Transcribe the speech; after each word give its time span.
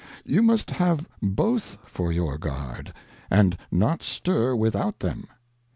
You 0.25 0.41
must 0.41 0.71
have 0.71 1.07
both 1.21 1.77
for 1.85 2.11
your 2.11 2.39
Guard, 2.39 2.91
and 3.29 3.55
not 3.69 4.01
stir 4.01 4.55
without 4.55 4.99
them. 5.01 5.25